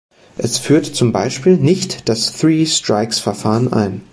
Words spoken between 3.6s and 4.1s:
ein.